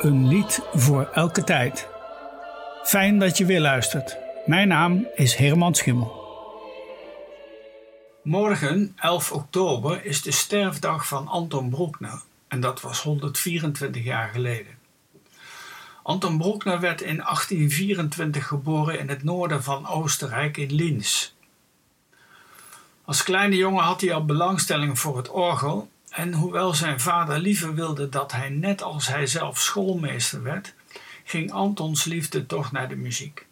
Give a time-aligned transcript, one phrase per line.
[0.00, 1.88] Een lied voor elke tijd.
[2.84, 4.16] Fijn dat je weer luistert.
[4.46, 6.12] Mijn naam is Herman Schimmel.
[8.22, 12.22] Morgen, 11 oktober, is de sterfdag van Anton Broekner.
[12.48, 14.78] En dat was 124 jaar geleden.
[16.02, 21.30] Anton Broekner werd in 1824 geboren in het noorden van Oostenrijk in Linz.
[23.04, 27.74] Als kleine jongen had hij al belangstelling voor het orgel en hoewel zijn vader liever
[27.74, 30.74] wilde dat hij net als hij zelf schoolmeester werd,
[31.24, 33.46] ging Antons liefde toch naar de muziek.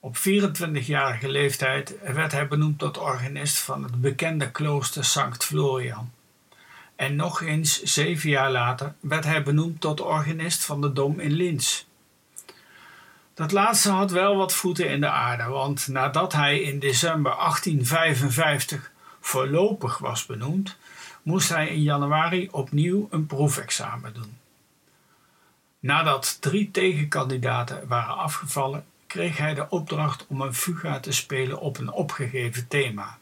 [0.00, 6.10] Op 24-jarige leeftijd werd hij benoemd tot organist van het bekende klooster Sankt Florian.
[6.96, 11.32] En nog eens zeven jaar later werd hij benoemd tot organist van de Dom in
[11.32, 11.84] Linz.
[13.34, 18.90] Dat laatste had wel wat voeten in de aarde, want nadat hij in december 1855
[19.20, 20.76] voorlopig was benoemd,
[21.28, 24.38] moest hij in januari opnieuw een proefexamen doen.
[25.78, 31.78] Nadat drie tegenkandidaten waren afgevallen, kreeg hij de opdracht om een fuga te spelen op
[31.78, 33.18] een opgegeven thema.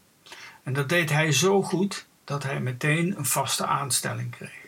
[0.63, 4.67] En dat deed hij zo goed dat hij meteen een vaste aanstelling kreeg.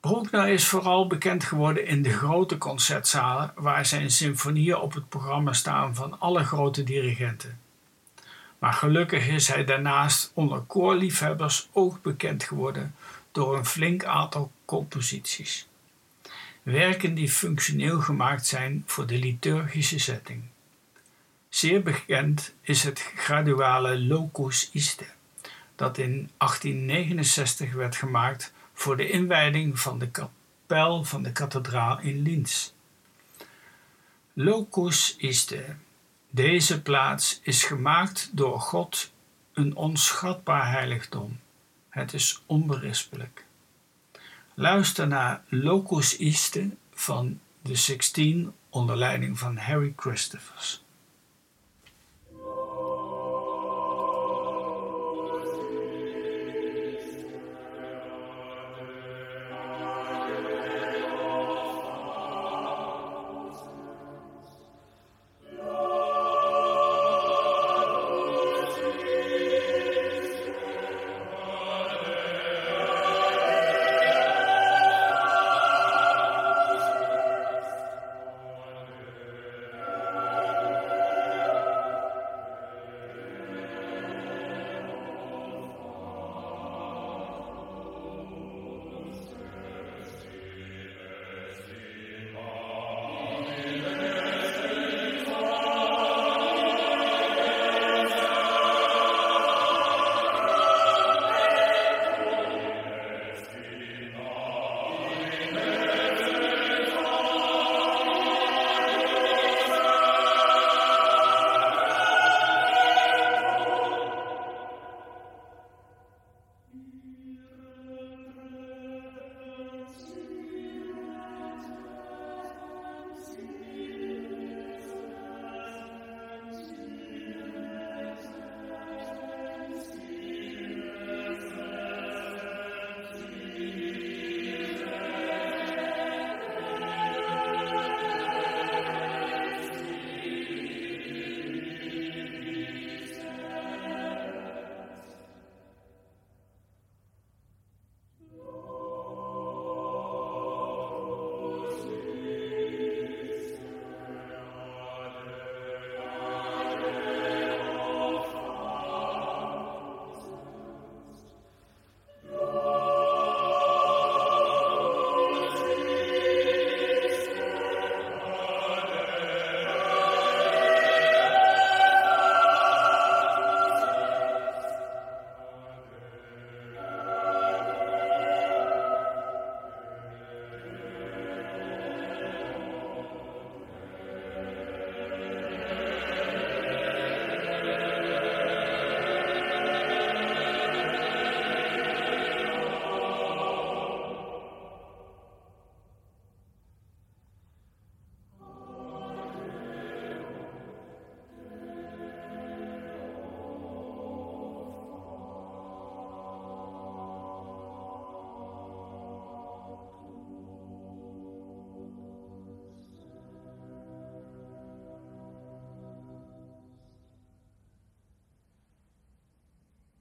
[0.00, 5.52] Bruckner is vooral bekend geworden in de grote concertzalen waar zijn symfonieën op het programma
[5.52, 7.58] staan van alle grote dirigenten.
[8.60, 12.94] Maar gelukkig is hij daarnaast onder koorliefhebbers ook bekend geworden
[13.32, 15.68] door een flink aantal composities.
[16.62, 20.42] Werken die functioneel gemaakt zijn voor de liturgische setting.
[21.48, 25.06] Zeer bekend is het graduale Locus Iste,
[25.76, 32.22] dat in 1869 werd gemaakt voor de inwijding van de kapel van de kathedraal in
[32.22, 32.70] Linz.
[34.32, 35.64] Locus Iste
[36.30, 39.12] deze plaats is gemaakt door God
[39.52, 41.40] een onschatbaar heiligdom.
[41.88, 43.44] Het is onberispelijk.
[44.54, 50.82] Luister naar Locus Iste van de Sixteen onder leiding van Harry Christophers.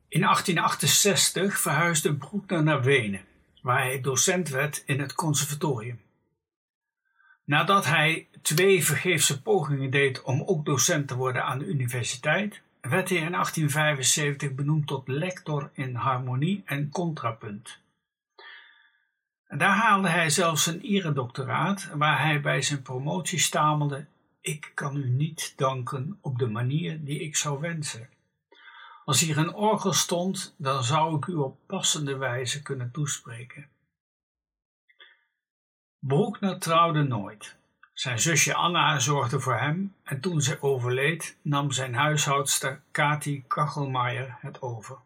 [0.09, 3.21] In 1868 verhuisde Broekner naar Wenen
[3.61, 6.01] waar hij docent werd in het conservatorium.
[7.43, 13.09] Nadat hij twee vergeefse pogingen deed om ook docent te worden aan de universiteit, werd
[13.09, 17.79] hij in 1875 benoemd tot lector in harmonie en contrapunt.
[19.47, 24.05] Daar haalde hij zelfs een eredoctoraat, waar hij bij zijn promotie stamelde:
[24.41, 28.09] Ik kan u niet danken op de manier die ik zou wensen.
[29.09, 33.69] Als hier een orgel stond, dan zou ik u op passende wijze kunnen toespreken.
[35.99, 37.55] Broekner trouwde nooit.
[37.93, 44.37] Zijn zusje Anna zorgde voor hem en toen zij overleed, nam zijn huishoudster Kati Kachelmeijer
[44.39, 44.97] het over.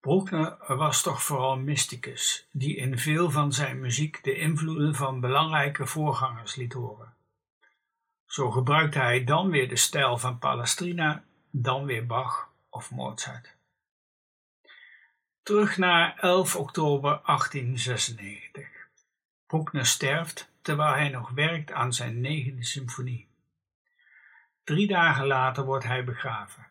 [0.00, 5.86] Bruckner was toch vooral mysticus, die in veel van zijn muziek de invloeden van belangrijke
[5.86, 7.14] voorgangers liet horen.
[8.26, 13.56] Zo gebruikte hij dan weer de stijl van Palestrina, dan weer Bach of Mozart.
[15.42, 18.68] Terug naar 11 oktober 1896.
[19.46, 23.28] Bruckner sterft terwijl hij nog werkt aan zijn negende symfonie.
[24.64, 26.66] Drie dagen later wordt hij begraven.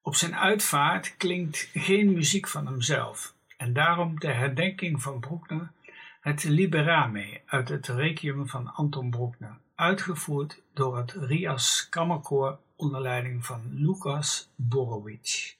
[0.00, 5.72] Op zijn uitvaart klinkt geen muziek van hemzelf en daarom de herdenking van Bruckner
[6.20, 13.46] het Liberame uit het Requiem van Anton Bruckner, uitgevoerd door het Rias Kammerkoor onder leiding
[13.46, 15.56] van Lucas Borowicz.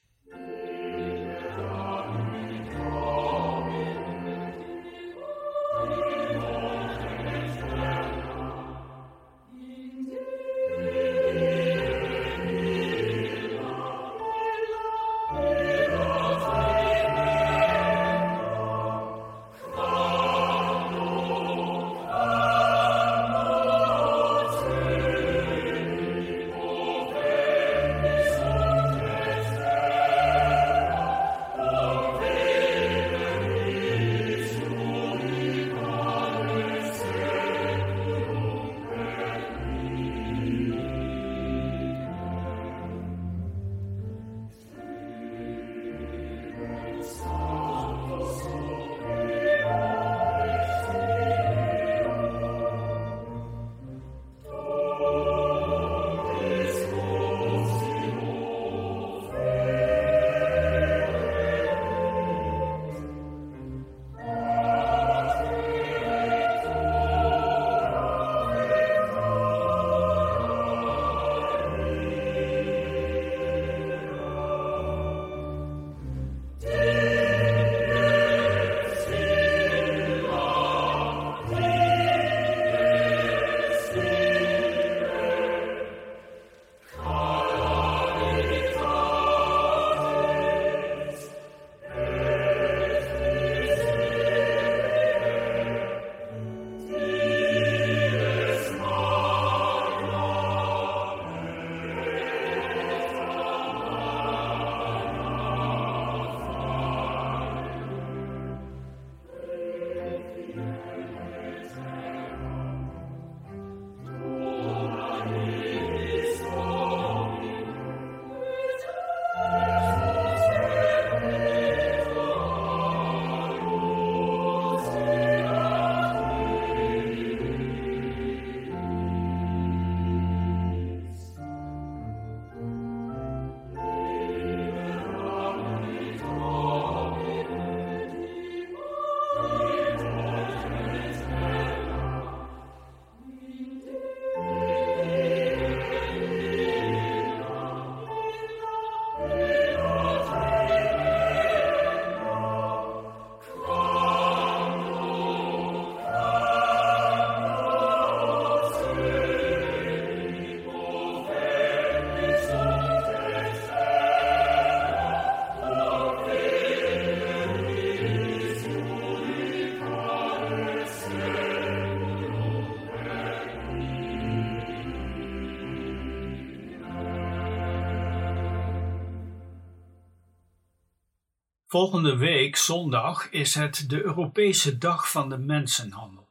[181.76, 186.28] Volgende week, zondag, is het de Europese Dag van de Mensenhandel.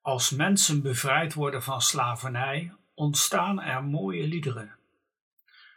[0.00, 4.74] Als mensen bevrijd worden van slavernij, ontstaan er mooie liederen.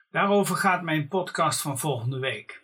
[0.09, 2.61] Daarover gaat mijn podcast van volgende week.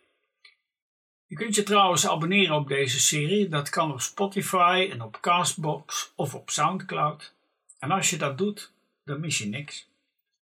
[1.27, 3.49] Je kunt je trouwens abonneren op deze serie.
[3.49, 7.33] Dat kan op Spotify en op Castbox of op Soundcloud.
[7.79, 8.71] En als je dat doet,
[9.05, 9.89] dan mis je niks.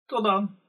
[0.06, 0.65] Tot dan!